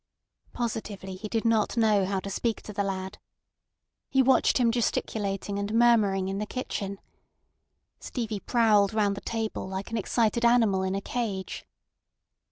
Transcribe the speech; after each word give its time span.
Positively 0.51 1.13
he 1.15 1.27
did 1.29 1.45
not 1.45 1.77
know 1.77 2.05
how 2.07 2.19
to 2.21 2.29
speak 2.31 2.63
to 2.63 2.73
the 2.73 2.81
lad. 2.83 3.19
He 4.09 4.23
watched 4.23 4.57
him 4.57 4.71
gesticulating 4.71 5.59
and 5.59 5.71
murmuring 5.75 6.27
in 6.27 6.39
the 6.39 6.47
kitchen. 6.47 6.99
Stevie 7.99 8.39
prowled 8.39 8.95
round 8.95 9.15
the 9.15 9.21
table 9.21 9.69
like 9.69 9.91
an 9.91 9.97
excited 9.97 10.43
animal 10.43 10.81
in 10.81 10.95
a 10.95 11.01
cage. 11.01 11.67